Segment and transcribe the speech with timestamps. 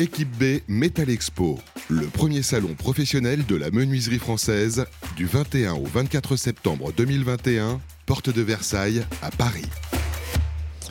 [0.00, 1.58] Équipe B Metal Expo,
[1.90, 8.34] le premier salon professionnel de la menuiserie française du 21 au 24 septembre 2021, porte
[8.34, 9.66] de Versailles à Paris.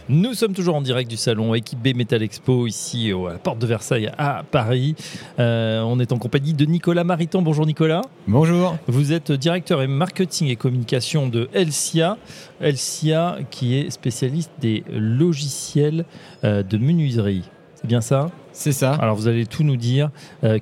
[0.10, 3.58] Nous sommes toujours en direct du salon Équipe B Metal Expo ici à la porte
[3.58, 4.94] de Versailles à Paris.
[5.40, 7.42] Euh, on est en compagnie de Nicolas Mariton.
[7.42, 8.04] Bonjour Nicolas.
[8.28, 8.78] Bonjour.
[8.86, 12.20] Vous êtes directeur et marketing et communication de Elsia.
[12.62, 16.06] Elsia qui est spécialiste des logiciels
[16.44, 17.50] euh, de menuiserie.
[17.74, 18.30] C'est bien ça?
[18.60, 18.94] C'est ça.
[18.94, 20.12] Alors vous allez tout nous dire.
[20.44, 20.60] Euh,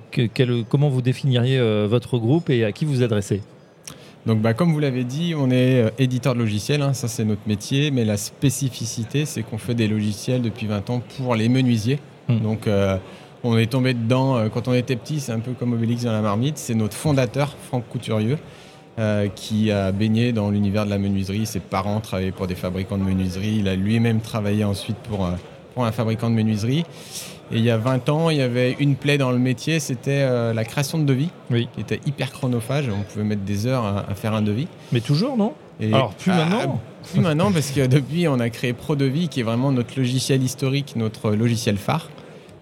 [0.70, 3.42] comment vous définiriez votre groupe et à qui vous adressez
[4.28, 7.24] donc, bah, comme vous l'avez dit, on est euh, éditeur de logiciels, hein, ça c'est
[7.24, 11.48] notre métier, mais la spécificité, c'est qu'on fait des logiciels depuis 20 ans pour les
[11.48, 11.98] menuisiers.
[12.28, 12.40] Hmm.
[12.40, 12.98] Donc, euh,
[13.46, 16.12] on est tombé dedans euh, quand on était petit, c'est un peu comme Obélix dans
[16.12, 16.58] la marmite.
[16.58, 18.38] C'est notre fondateur, Franck Couturieux,
[19.36, 21.46] qui a baigné dans l'univers de la menuiserie.
[21.46, 23.58] Ses parents travaillaient pour des fabricants de menuiserie.
[23.60, 25.30] Il a lui-même travaillé ensuite pour,
[25.78, 26.86] pour un fabricant de menuiserie.
[27.52, 30.24] Et il y a 20 ans, il y avait une plaie dans le métier, c'était
[30.24, 31.70] euh, la création de devis, oui.
[31.76, 32.90] qui était hyper chronophage.
[32.90, 34.68] On pouvait mettre des heures à, faire un devis.
[34.92, 35.54] Mais toujours, non?
[35.80, 36.82] Alors, plus maintenant?
[37.12, 40.96] Plus maintenant, parce que depuis, on a créé ProDevis, qui est vraiment notre logiciel historique,
[40.96, 42.10] notre logiciel phare,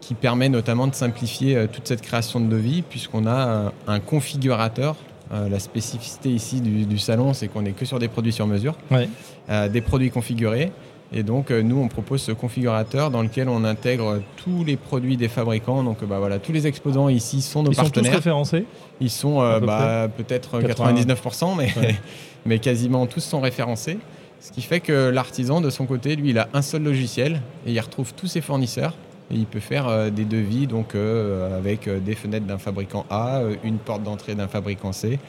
[0.01, 4.01] qui permet notamment de simplifier euh, toute cette création de devis, puisqu'on a euh, un
[4.01, 4.97] configurateur.
[5.31, 8.75] la spécificité ici du, salon, c'est qu'on n'est que sur des produits sur mesure,
[9.49, 10.73] des produits configurés.
[11.13, 15.17] Et donc, euh, nous, on propose ce configurateur dans lequel on intègre tous les produits
[15.17, 15.83] des fabricants.
[15.83, 17.91] Donc, bah, voilà, tous les exposants ici sont nos partenaires.
[17.91, 18.65] Ils sont tous référencés
[18.99, 21.69] Ils sont euh, bah, peut-être 99%, mais,
[22.45, 23.99] mais quasiment tous sont référencés.
[24.41, 27.71] Ce qui fait que l'artisan, de son côté, lui, il a un seul logiciel et
[27.71, 28.95] il retrouve tous ses fournisseurs.
[29.31, 33.77] Et il peut faire euh, des devis donc, avec des fenêtres d'un fabricant A, une
[33.77, 35.19] porte d'entrée d'un fabricant C,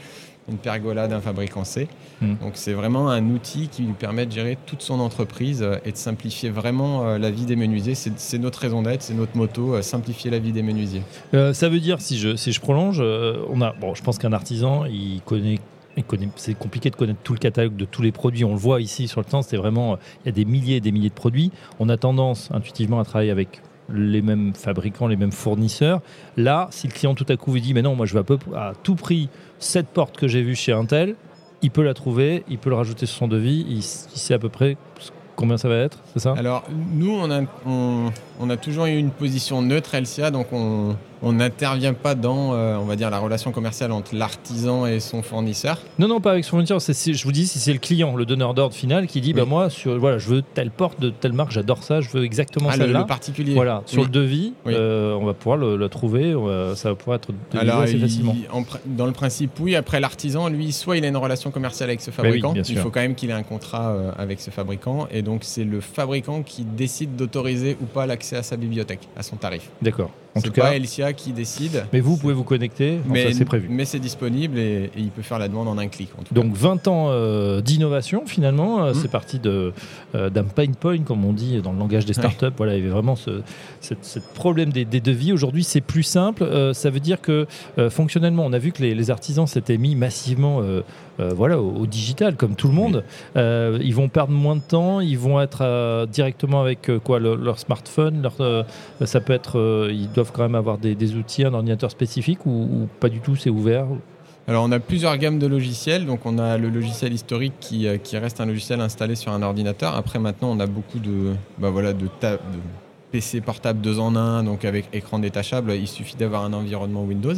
[0.49, 1.89] une pergola d'un fabricant C.
[2.21, 2.35] Hmm.
[2.41, 5.93] Donc c'est vraiment un outil qui lui permet de gérer toute son entreprise euh, et
[5.93, 7.95] de simplifier vraiment euh, la vie des menuisiers.
[7.95, 11.03] C'est notre raison d'être, c'est notre moto, euh, simplifier la vie des menuisiers.
[11.33, 14.85] ça veut dire, si je, si je prolonge, on a, bon, je pense qu'un artisan,
[14.85, 15.59] il connaît
[16.37, 18.45] c'est compliqué de connaître tout le catalogue de tous les produits.
[18.45, 20.81] On le voit ici sur le temps, c'est vraiment, il y a des milliers et
[20.83, 21.53] des milliers de produits.
[21.81, 26.01] On a tendance intuitivement à travailler avec les mêmes fabricants, les mêmes fournisseurs.
[26.37, 28.25] Là, si le client tout à coup vous dit, mais non, moi je veux
[28.55, 31.17] à, tout prix cette porte que j'ai vue chez Intel,
[31.63, 34.49] il peut la trouver, il peut le rajouter sur son devis, il, sait à peu
[34.49, 34.77] près
[35.37, 36.35] combien ça va être, c'est ça?
[36.37, 36.65] Alors,
[36.95, 42.15] nous, on a, on, a toujours eu une position neutre LCA, donc on n'intervient pas
[42.15, 45.81] dans, euh, on va dire, la relation commerciale entre l'artisan et son fournisseur.
[45.99, 46.79] Non, non, pas avec son fournisseur.
[46.81, 49.71] je vous dis, si c'est le client, le donneur d'ordre final, qui dit, bah moi,
[49.71, 52.77] sur, voilà, je veux telle porte de telle marque, j'adore ça, je veux exactement ah,
[52.77, 53.01] celle-là.
[53.01, 53.55] Le, particulier.
[53.55, 56.35] Voilà, sur le devis, euh, on va pouvoir le, trouver,
[56.75, 58.35] ça va pouvoir être Alors, assez facilement.
[58.87, 59.77] dans le principe, oui.
[59.77, 62.91] Après, l'artisan, lui, soit il a une relation commerciale avec ce bah fabricant, il faut
[62.91, 66.43] quand même qu'il ait un contrat euh, avec ce fabricant, et donc c'est le fabricant
[66.43, 69.71] qui décide d'autoriser ou pas l'accès à sa bibliothèque, à son tarif.
[69.83, 70.11] D'accord.
[70.37, 71.87] En tout pas Elsia qui décide.
[71.93, 73.69] Mais vous pouvez vous connecter, mais c'est prévu.
[73.71, 76.11] Mais c'est disponible et, il peut faire la demande en un clic.
[76.33, 78.95] Donc 20 ans euh, d'innovation finalement, euh, mmh.
[78.95, 79.73] c'est parti euh,
[80.13, 82.47] d'un pain point comme on dit dans le langage des startups.
[82.57, 83.41] Voilà, il y avait vraiment ce
[84.35, 85.33] problème des, devis.
[85.33, 86.47] Aujourd'hui c'est plus simple.
[86.75, 87.47] ça veut dire que
[87.91, 90.63] fonctionnellement, on a vu que les, les artisans s'étaient mis massivement
[91.19, 93.05] euh, voilà, au, digital, comme tout le monde.
[93.37, 97.59] Euh, ils vont perdre moins de temps, ils vont être euh, directement avec quoi leur
[97.59, 98.23] smartphone.
[98.23, 98.67] Leur,
[99.05, 103.09] ça peut être, ils doivent quand même avoir des, outils, un ordinateur spécifique ou, pas
[103.09, 103.87] du tout, c'est ouvert.
[104.49, 106.07] Alors on a plusieurs gammes de logiciels.
[106.07, 109.97] Donc on a le logiciel historique qui, qui, reste un logiciel installé sur un ordinateur.
[109.97, 112.39] Après maintenant on a beaucoup de, bah voilà, de, de
[113.11, 115.73] PC portable 2 en 1, donc avec écran détachable.
[115.73, 117.35] Il suffit d'avoir un environnement Windows.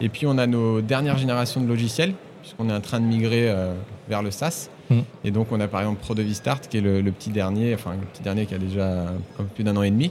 [0.00, 3.48] Et puis on a nos dernières générations de logiciels puisqu'on est en train de migrer
[3.48, 3.72] euh,
[4.08, 4.68] vers le SaaS.
[4.90, 5.00] Mm.
[5.24, 8.22] Et donc, on a par exemple ProDeviStart, qui est le, petit dernier, enfin le petit
[8.22, 10.10] dernier qui a déjà un peu plus d'un an et demi,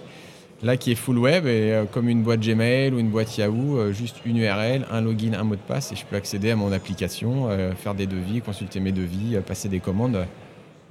[0.64, 3.78] là qui est full web et euh, comme une boîte Gmail ou une boîte Yahoo,
[3.78, 6.56] euh, juste une URL, un login, un mot de passe et je peux accéder à
[6.56, 10.26] mon application, faire des devis, consulter mes devis, passer des commandes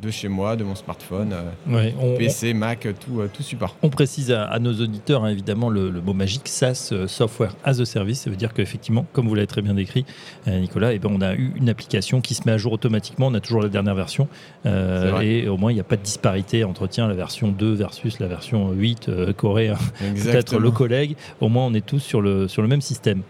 [0.00, 1.34] de chez moi, de mon smartphone,
[1.68, 3.76] euh, PC, Mac, tout, euh, tout support.
[3.82, 7.84] On précise à, nos auditeurs, hein, évidemment, le, mot magique SaaS, euh, Software as a
[7.84, 8.20] Service.
[8.20, 10.04] Ça veut dire qu'effectivement, comme vous l'avez très bien décrit,
[10.46, 13.28] Nicolas, eh ben, on a eu une application qui se met à jour automatiquement.
[13.28, 14.28] On a toujours la dernière version.
[14.64, 18.18] et au moins, il n'y a pas de disparité entre tiens, la version 2 versus
[18.18, 19.76] la version 8 coréen.
[19.98, 21.16] Peut-être le collègue.
[21.40, 23.22] Au moins, on est tous sur le, sur le même système.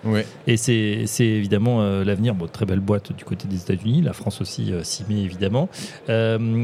[0.46, 2.34] Et c'est évidemment l'avenir.
[2.34, 4.02] Bon, très belle boîte du côté des États-Unis.
[4.02, 5.69] La France aussi s'y met évidemment.
[6.08, 6.59] Euh,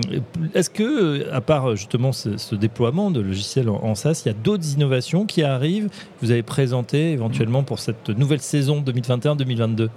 [0.54, 4.72] est-ce que, à part justement ce, déploiement de logiciels en, SaaS, il y a d'autres
[4.72, 5.88] innovations qui arrivent
[6.22, 9.88] Vous avez présenté éventuellement pour cette nouvelle saison 2021-2022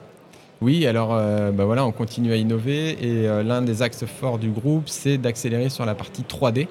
[0.61, 4.39] oui, alors euh, bah voilà, on continue à innover et euh, l'un des axes forts
[4.39, 6.67] du groupe, c'est d'accélérer sur la partie 3D,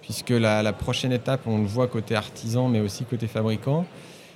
[0.00, 3.84] puisque la, prochaine étape, on le voit côté artisan, mais aussi côté fabricant,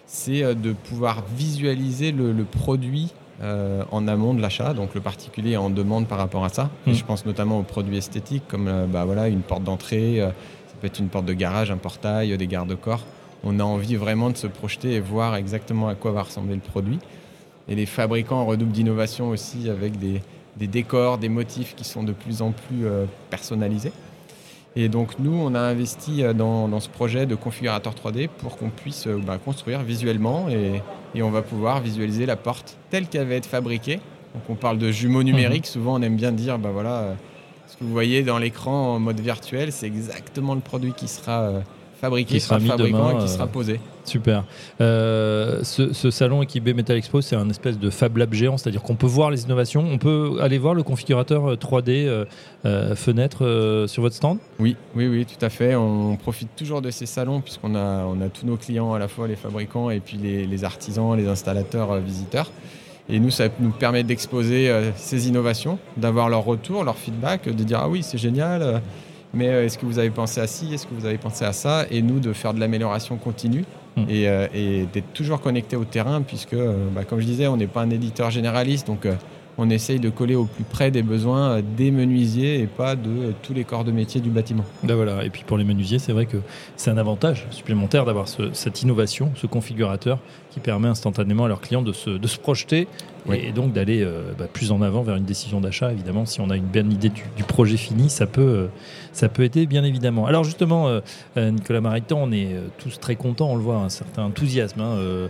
[0.06, 3.12] c'est de pouvoir visualiser le, produit
[3.43, 6.71] en amont de l'achat, donc le particulier en demande par rapport à ça.
[6.87, 6.93] Mm.
[6.93, 10.99] je pense notamment aux produits esthétiques comme bah, voilà, une porte d'entrée, ça peut être
[10.99, 13.05] une porte de garage, un portail, des garde-corps.
[13.43, 16.61] On a envie vraiment de se projeter et voir exactement à quoi va ressembler le
[16.61, 16.99] produit.
[17.69, 20.21] Et les fabricants redoublent d'innovation aussi avec des,
[20.67, 23.93] décors, des motifs qui sont de plus en plus euh, personnalisés.
[24.77, 28.71] Et donc nous, on a investi euh, dans, ce projet de configurateur 3D pour qu'on
[28.71, 30.83] puisse euh, bah, construire visuellement et,
[31.21, 33.97] on va pouvoir visualiser la porte telle qu'elle va être fabriquée.
[34.35, 35.73] Donc on parle de jumeaux numériques, mhm.
[35.73, 37.17] souvent on aime bien dire, bah voilà,
[37.67, 41.51] ce que vous voyez dans l'écran en mode virtuel, c'est exactement le produit qui sera
[42.01, 43.81] fabriqué qui sera mis demain, et qui sera posé.
[44.05, 44.44] Super.
[44.81, 48.97] Euh, ce, salon équipé Metal Expo, c'est un espèce de Fab Lab géant, c'est-à-dire qu'on
[48.97, 49.85] peut voir les innovations.
[49.91, 52.25] On peut aller voir le configurateur 3D euh,
[52.64, 54.38] euh, fenêtre sur votre stand?
[54.58, 55.75] Oui, oui, oui, tout à fait.
[55.75, 59.37] On profite toujours de ces salons puisqu'on a, tous nos clients, à la fois les
[59.37, 62.50] fabricants et puis les, artisans, les installateurs, visiteurs.
[63.08, 67.81] Et nous, ça nous permet d'exposer ces innovations, d'avoir leur retour, leur feedback, de dire
[67.82, 68.81] ah oui, c'est génial
[69.32, 71.87] mais est-ce que vous avez pensé à ci, est-ce que vous avez pensé à ça,
[71.88, 73.64] et nous de faire de l'amélioration continue
[73.97, 74.05] Mm.
[74.09, 77.67] Euh, et, d'être toujours connecté au terrain, puisque, euh, bah, comme je disais, on n'est
[77.67, 79.15] pas un éditeur généraliste, donc euh,
[79.59, 83.53] on essaye de coller au plus près des besoins des menuisiers et pas de tous
[83.53, 84.65] les corps de métier du bâtiment.
[84.83, 85.25] Ben voilà.
[85.25, 86.39] Et puis pour les menuisiers, c'est vrai que
[86.77, 90.19] c'est un avantage supplémentaire d'avoir cette innovation, ce configurateur
[90.50, 92.88] qui permet instantanément à leurs clients de se, de se projeter
[93.31, 94.06] et, donc d'aller
[94.38, 95.93] bah, plus en avant vers une décision d'achat.
[95.93, 98.69] Évidemment, si on a une bonne idée du, projet fini, ça peut,
[99.12, 100.26] ça peut aider bien évidemment.
[100.26, 100.88] Alors justement,
[101.37, 102.49] Nicolas Mariton, on est
[102.79, 105.29] tous très contents, on le voit, un certain enthousiasme hein,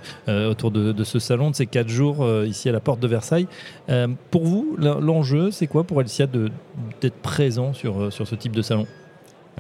[0.49, 3.49] autour de, de, ce salon, de ces quatre jours ici à la porte de Versailles
[4.31, 6.27] pour vous, l'enjeu, c'est quoi pour Elsia
[7.01, 8.87] d'être présent sur, euh, sur ce type de salon?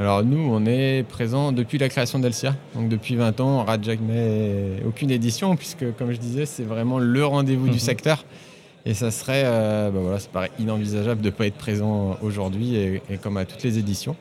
[0.01, 2.57] Alors nous, on est présent depuis la création d'Elsia.
[2.75, 6.99] Donc depuis 20 ans, on rate jamais aucune édition, puisque comme je disais, c'est vraiment
[6.99, 7.79] le rendez-vous du mhm.
[7.79, 8.25] secteur.
[8.87, 12.77] Et ça serait, euh, bah voilà, ça paraît inenvisageable de ne pas être présent aujourd'hui,
[12.77, 14.17] et, comme à toutes les éditions.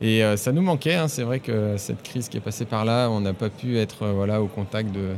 [0.00, 1.06] Et euh, ça nous manquait, hein.
[1.06, 4.04] c'est vrai que cette crise qui est passée par là, on n'a pas pu être
[4.04, 5.10] euh, voilà, au contact de,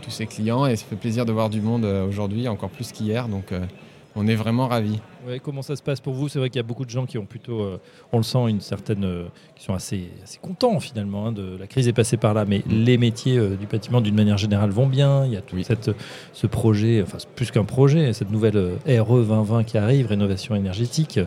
[0.00, 3.28] tous ces clients et ça fait plaisir de voir du monde aujourd'hui, encore plus qu'hier,
[3.28, 3.52] donc
[4.16, 4.98] on est vraiment ravis.
[5.42, 6.28] comment ça se passe pour vous?
[6.28, 7.64] C'est vrai qu'il y a beaucoup de gens qui ont plutôt,
[8.12, 9.06] on le sent, une certaine,
[9.54, 11.26] qui sont assez, assez contents finalement.
[11.26, 14.38] Hein, de, la crise est passée par là, mais les métiers du bâtiment d'une manière
[14.38, 15.24] générale vont bien.
[15.26, 15.90] Il y a tout cette,
[16.32, 21.20] ce projet, enfin plus qu'un projet, cette nouvelle RE 2020 qui arrive, rénovation énergétique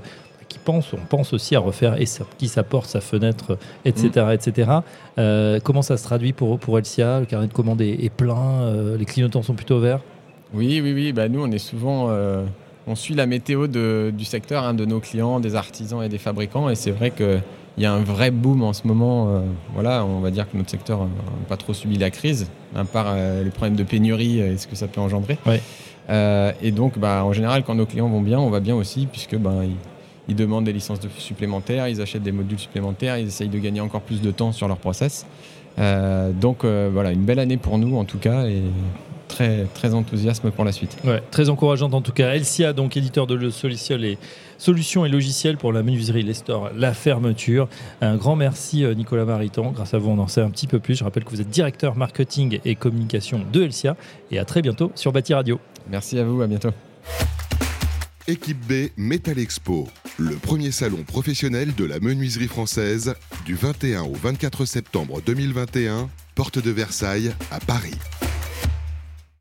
[0.53, 2.05] qui pense, on pense aussi à refaire et
[2.37, 4.09] qui s'apporte sa fenêtre, etc.
[4.15, 4.31] Mm.
[4.31, 4.71] etc.
[5.17, 7.19] Euh, comment ça se traduit pour, pour Elsia?
[7.19, 10.01] Le carnet de commande est, plein, euh, les clignotants sont plutôt verts?
[10.53, 11.13] Oui, oui, oui.
[11.13, 12.09] Bah, nous, on est souvent.
[12.87, 16.17] Euh, on suit la météo du secteur, hein, de nos clients, des artisans et des
[16.17, 16.69] fabricants.
[16.69, 17.41] Et c'est vrai qu'il
[17.77, 19.43] y a un vrai boom en ce moment.
[19.73, 21.09] voilà, on va dire que notre secteur n'a
[21.47, 24.87] pas trop subi la crise, à part les problèmes de pénurie et ce que ça
[24.87, 25.37] peut engendrer.
[26.09, 29.37] et donc, bah, en général, quand nos clients vont bien, on va bien aussi, puisque
[29.37, 29.61] bah,
[30.27, 34.01] ils demandent des licences supplémentaires, ils achètent des modules supplémentaires, ils essayent de gagner encore
[34.01, 35.25] plus de temps sur leur process.
[35.79, 38.61] Euh, donc euh, voilà, une belle année pour nous en tout cas et
[39.33, 40.97] très, très enthousiasme pour la suite.
[41.03, 42.33] Ouais, très encourageante en tout cas.
[42.33, 44.17] Elsia, donc éditeur de et
[44.57, 47.67] solutions et logiciels pour la menuiserie, les stores, la fermeture.
[48.01, 49.71] Un grand merci euh, Nicolas Mariton.
[49.71, 50.95] Grâce à vous, on en sait un petit peu plus.
[50.95, 53.97] Je rappelle que vous êtes directeur marketing et communication de Elsia
[54.31, 55.59] et à très bientôt sur Bâti Radio.
[55.89, 56.71] Merci à vous, à bientôt.
[58.27, 63.15] Équipe B Metal Expo, le premier salon professionnel de la menuiserie française
[63.45, 67.97] du 21 au 24 septembre 2021, porte de Versailles à Paris.